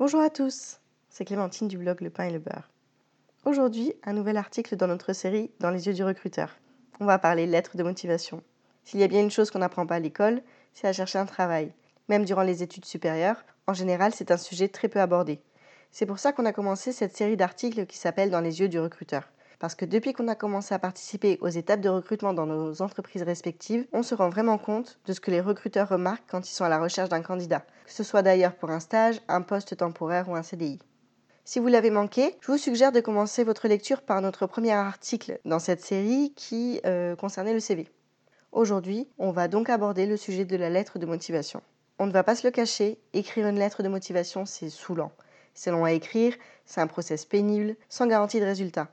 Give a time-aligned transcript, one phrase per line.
[0.00, 2.70] Bonjour à tous, c'est Clémentine du blog Le Pain et le Beurre.
[3.44, 6.56] Aujourd'hui, un nouvel article dans notre série Dans les yeux du recruteur.
[7.00, 8.40] On va parler lettres de motivation.
[8.84, 10.40] S'il y a bien une chose qu'on n'apprend pas à l'école,
[10.72, 11.72] c'est à chercher un travail.
[12.08, 15.40] Même durant les études supérieures, en général, c'est un sujet très peu abordé.
[15.90, 18.78] C'est pour ça qu'on a commencé cette série d'articles qui s'appelle Dans les yeux du
[18.78, 19.24] recruteur.
[19.58, 23.24] Parce que depuis qu'on a commencé à participer aux étapes de recrutement dans nos entreprises
[23.24, 26.64] respectives, on se rend vraiment compte de ce que les recruteurs remarquent quand ils sont
[26.64, 30.28] à la recherche d'un candidat, que ce soit d'ailleurs pour un stage, un poste temporaire
[30.28, 30.78] ou un CDI.
[31.44, 35.40] Si vous l'avez manqué, je vous suggère de commencer votre lecture par notre premier article
[35.44, 37.88] dans cette série qui euh, concernait le CV.
[38.52, 41.62] Aujourd'hui, on va donc aborder le sujet de la lettre de motivation.
[41.98, 45.10] On ne va pas se le cacher, écrire une lettre de motivation, c'est saoulant.
[45.52, 48.88] C'est long à écrire, c'est un process pénible, sans garantie de résultat.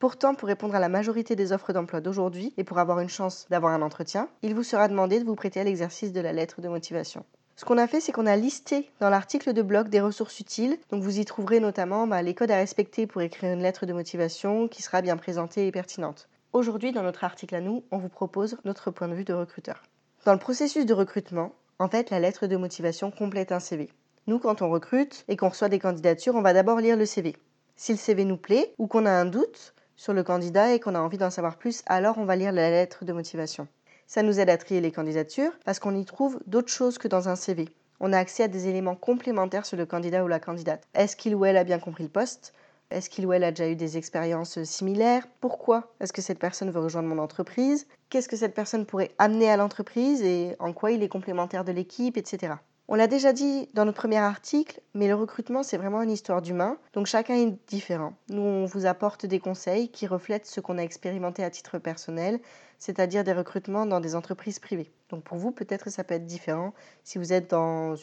[0.00, 3.46] Pourtant, pour répondre à la majorité des offres d'emploi d'aujourd'hui et pour avoir une chance
[3.50, 6.62] d'avoir un entretien, il vous sera demandé de vous prêter à l'exercice de la lettre
[6.62, 7.22] de motivation.
[7.54, 10.78] Ce qu'on a fait, c'est qu'on a listé dans l'article de blog des ressources utiles.
[10.88, 13.92] Donc vous y trouverez notamment bah, les codes à respecter pour écrire une lettre de
[13.92, 16.30] motivation qui sera bien présentée et pertinente.
[16.54, 19.82] Aujourd'hui, dans notre article à nous, on vous propose notre point de vue de recruteur.
[20.24, 23.90] Dans le processus de recrutement, en fait, la lettre de motivation complète un CV.
[24.26, 27.36] Nous, quand on recrute et qu'on reçoit des candidatures, on va d'abord lire le CV.
[27.76, 30.94] Si le CV nous plaît ou qu'on a un doute, sur le candidat et qu'on
[30.94, 33.68] a envie d'en savoir plus, alors on va lire la lettre de motivation.
[34.06, 37.28] Ça nous aide à trier les candidatures parce qu'on y trouve d'autres choses que dans
[37.28, 37.68] un CV.
[38.00, 40.82] On a accès à des éléments complémentaires sur le candidat ou la candidate.
[40.94, 42.54] Est-ce qu'il ou elle a bien compris le poste?
[42.90, 45.28] Est-ce qu'il ou elle a déjà eu des expériences similaires?
[45.42, 47.86] Pourquoi est-ce que cette personne veut rejoindre mon entreprise?
[48.08, 51.72] Qu'est-ce que cette personne pourrait amener à l'entreprise et en quoi il est complémentaire de
[51.72, 52.54] l'équipe, etc.
[52.92, 56.42] On l'a déjà dit dans notre premier article, mais le recrutement, c'est vraiment une histoire
[56.42, 58.14] d'humain, donc chacun est différent.
[58.30, 62.40] Nous, on vous apporte des conseils qui reflètent ce qu'on a expérimenté à titre personnel,
[62.80, 64.90] c'est-à-dire des recrutements dans des entreprises privées.
[65.08, 66.74] Donc pour vous, peut-être ça peut être différent
[67.04, 67.94] si vous êtes dans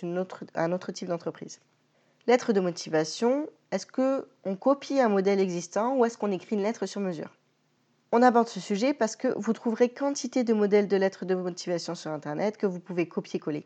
[0.56, 1.60] un autre type d'entreprise.
[2.26, 6.86] Lettre de motivation, est-ce qu'on copie un modèle existant ou est-ce qu'on écrit une lettre
[6.86, 7.36] sur mesure?
[8.14, 11.94] On aborde ce sujet parce que vous trouverez quantité de modèles de lettres de motivation
[11.94, 13.66] sur Internet que vous pouvez copier-coller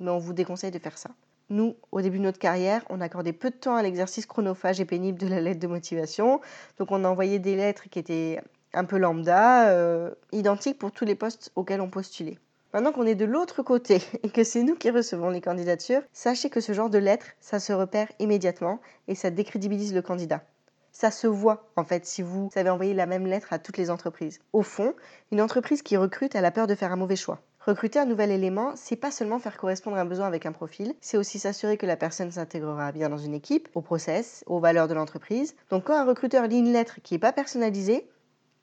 [0.00, 1.10] mais on vous déconseille de faire ça.
[1.50, 4.84] Nous, au début de notre carrière, on accordait peu de temps à l'exercice chronophage et
[4.84, 6.40] pénible de la lettre de motivation.
[6.78, 8.40] Donc on a envoyé des lettres qui étaient
[8.74, 12.38] un peu lambda, euh, identiques pour tous les postes auxquels on postulait.
[12.74, 16.50] Maintenant qu'on est de l'autre côté et que c'est nous qui recevons les candidatures, sachez
[16.50, 20.42] que ce genre de lettres, ça se repère immédiatement et ça décrédibilise le candidat.
[20.92, 23.88] Ça se voit en fait si vous avez envoyé la même lettre à toutes les
[23.88, 24.40] entreprises.
[24.52, 24.94] Au fond,
[25.32, 27.40] une entreprise qui recrute, elle a peur de faire un mauvais choix.
[27.60, 31.16] Recruter un nouvel élément, c'est pas seulement faire correspondre un besoin avec un profil, c'est
[31.16, 34.94] aussi s'assurer que la personne s'intégrera bien dans une équipe, au process, aux valeurs de
[34.94, 35.56] l'entreprise.
[35.68, 38.08] Donc quand un recruteur lit une lettre qui n'est pas personnalisée,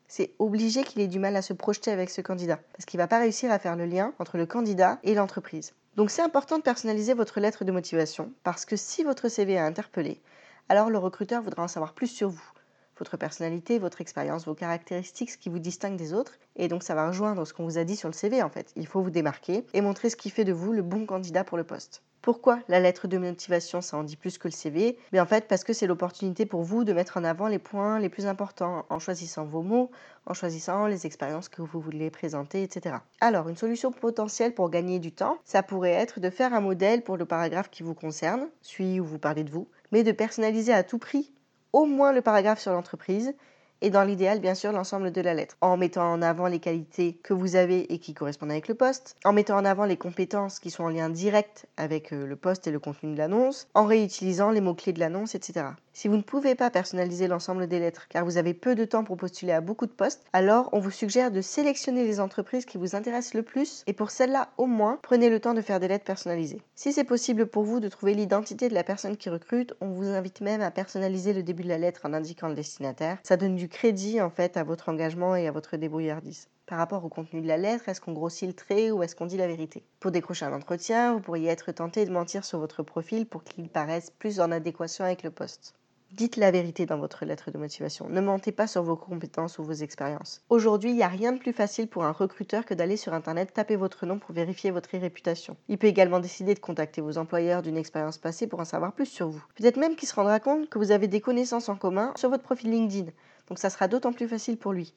[0.07, 3.03] c'est obligé qu'il ait du mal à se projeter avec ce candidat, parce qu'il ne
[3.03, 5.73] va pas réussir à faire le lien entre le candidat et l'entreprise.
[5.97, 9.65] Donc c'est important de personnaliser votre lettre de motivation, parce que si votre CV a
[9.65, 10.21] interpellé,
[10.69, 12.51] alors le recruteur voudra en savoir plus sur vous
[12.97, 16.33] votre personnalité, votre expérience, vos caractéristiques, ce qui vous distingue des autres.
[16.55, 18.71] Et donc ça va rejoindre ce qu'on vous a dit sur le CV en fait.
[18.75, 21.57] Il faut vous démarquer et montrer ce qui fait de vous le bon candidat pour
[21.57, 22.01] le poste.
[22.25, 25.47] Pourquoi la lettre de motivation, ça en dit plus que le CV Mais en fait,
[25.47, 28.83] parce que c'est l'opportunité pour vous de mettre en avant les points les plus importants
[28.89, 29.91] en choisissant vos mots,
[30.25, 32.95] en choisissant les expériences que vous voulez présenter, etc.
[33.21, 37.03] Alors, une solution potentielle pour gagner du temps, ça pourrait être de faire un modèle
[37.03, 40.73] pour le paragraphe qui vous concerne, celui où vous parlez de vous, mais de personnaliser
[40.73, 41.31] à tout prix
[41.75, 43.33] au moins le paragraphe sur l'entreprise
[43.81, 47.19] et dans l'idéal, bien sûr, l'ensemble de la lettre, en mettant en avant les qualités
[47.21, 50.59] que vous avez et qui correspondent avec le poste, en mettant en avant les compétences
[50.59, 53.83] qui sont en lien direct avec euh, le poste et le contenu de l'annonce, en
[53.83, 55.65] réutilisant les mots-clés de l'annonce, etc.
[55.97, 59.05] Si vous ne pouvez pas personnaliser l'ensemble des lettres car vous avez peu de temps
[59.05, 62.77] pour postuler à beaucoup de postes, alors on vous suggère de sélectionner les entreprises qui
[62.77, 65.87] vous intéressent le plus et pour celles-là au moins, prenez le temps de faire des
[65.87, 66.61] lettres personnalisées.
[66.75, 70.09] Si c'est possible pour vous de trouver l'identité de la personne qui recrute, on vous
[70.09, 73.17] invite même à personnaliser le début de la lettre en indiquant le destinataire.
[73.23, 77.05] Ça donne du crédit en fait à votre engagement et à votre débrouillardise par rapport
[77.05, 79.47] au contenu de la lettre Est-ce qu'on grossit le trait ou est-ce qu'on dit la
[79.47, 79.83] vérité?
[80.01, 83.69] Pour décrocher un entretien, vous pourriez être tenté de mentir sur votre profil pour qu'il
[83.69, 85.73] paraisse plus en adéquation avec le poste.
[86.15, 88.07] Dites la vérité dans votre lettre de motivation.
[88.07, 90.41] Ne mentez pas sur vos compétences ou vos expériences.
[90.47, 93.51] Aujourd'hui, il n'y a rien de plus facile pour un recruteur que d'aller sur Internet
[93.51, 95.57] taper votre nom pour vérifier votre réputation.
[95.67, 99.07] Il peut également décider de contacter vos employeurs d'une expérience passée pour en savoir plus
[99.07, 99.43] sur vous.
[99.55, 102.43] Peut-être même qu'il se rendra compte que vous avez des connaissances en commun sur votre
[102.43, 103.11] profil LinkedIn.
[103.49, 104.93] Donc ça sera d'autant plus facile pour lui.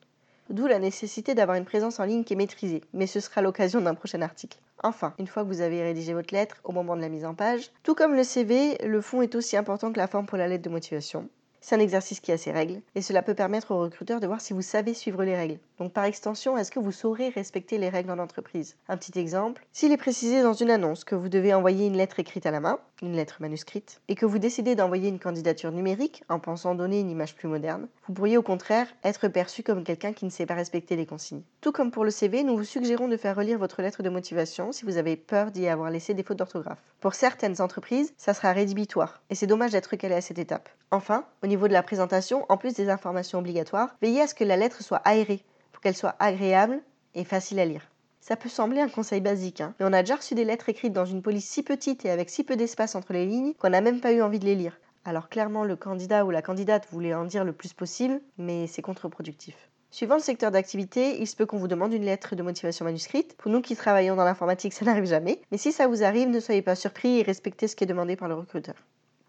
[0.50, 3.82] D'où la nécessité d'avoir une présence en ligne qui est maîtrisée, mais ce sera l'occasion
[3.82, 4.58] d'un prochain article.
[4.82, 7.34] Enfin, une fois que vous avez rédigé votre lettre au moment de la mise en
[7.34, 10.48] page, tout comme le CV, le fond est aussi important que la forme pour la
[10.48, 11.28] lettre de motivation.
[11.60, 14.40] C'est un exercice qui a ses règles et cela peut permettre aux recruteurs de voir
[14.40, 15.58] si vous savez suivre les règles.
[15.78, 18.76] Donc par extension, est-ce que vous saurez respecter les règles en entreprise?
[18.88, 22.19] Un petit exemple, s'il est précisé dans une annonce que vous devez envoyer une lettre
[22.19, 26.25] écrite à la main, une lettre manuscrite, et que vous décidez d'envoyer une candidature numérique
[26.28, 30.12] en pensant donner une image plus moderne, vous pourriez au contraire être perçu comme quelqu'un
[30.12, 31.43] qui ne sait pas respecter les consignes.
[31.61, 34.72] Tout comme pour le CV, nous vous suggérons de faire relire votre lettre de motivation
[34.72, 36.82] si vous avez peur d'y avoir laissé des fautes d'orthographe.
[37.00, 40.69] Pour certaines entreprises, ça sera rédhibitoire, et c'est dommage d'être calé à cette étape.
[40.90, 44.56] Enfin, niveau de la présentation, en plus des informations obligatoires, veillez à ce que la
[44.56, 45.42] lettre soit aérée,
[45.72, 46.80] pour qu'elle soit agréable
[47.14, 47.90] et facile à lire.
[48.20, 50.92] Ça peut sembler un conseil basique, hein, mais on a déjà reçu des lettres écrites
[50.92, 53.80] dans une police si petite et avec si peu d'espace entre les lignes qu'on n'a
[53.80, 54.78] même pas eu envie de les lire.
[55.04, 58.82] Alors clairement, le candidat ou la candidate voulait en dire le plus possible, mais c'est
[58.82, 59.54] contre-productif.
[59.90, 63.34] Suivant le secteur d'activité, il se peut qu'on vous demande une lettre de motivation manuscrite.
[63.38, 65.40] Pour nous qui travaillons dans l'informatique, ça n'arrive jamais.
[65.50, 68.16] Mais si ça vous arrive, ne soyez pas surpris et respectez ce qui est demandé
[68.16, 68.74] par le recruteur.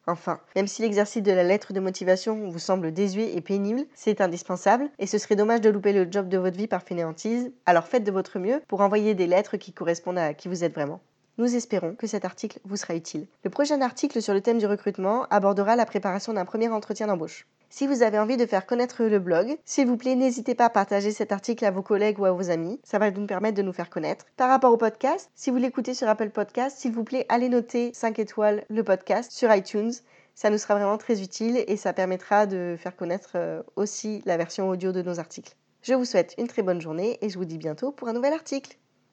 [0.09, 4.21] Enfin, même si l'exercice de la lettre de motivation vous semble désuet et pénible, c'est
[4.21, 7.51] indispensable et ce serait dommage de louper le job de votre vie par fainéantise.
[7.67, 10.73] Alors faites de votre mieux pour envoyer des lettres qui correspondent à qui vous êtes
[10.73, 10.99] vraiment.
[11.39, 13.25] Nous espérons que cet article vous sera utile.
[13.45, 17.47] Le prochain article sur le thème du recrutement abordera la préparation d'un premier entretien d'embauche.
[17.69, 20.69] Si vous avez envie de faire connaître le blog, s'il vous plaît, n'hésitez pas à
[20.69, 22.81] partager cet article à vos collègues ou à vos amis.
[22.83, 24.25] Ça va nous permettre de nous faire connaître.
[24.35, 27.91] Par rapport au podcast, si vous l'écoutez sur Apple Podcast, s'il vous plaît, allez noter
[27.93, 29.93] 5 étoiles le podcast sur iTunes.
[30.35, 34.35] Ça nous sera vraiment très utile et ça permettra de faire connaître euh, aussi la
[34.35, 35.55] version audio de nos articles.
[35.83, 38.33] Je vous souhaite une très bonne journée et je vous dis bientôt pour un nouvel
[38.33, 38.77] article.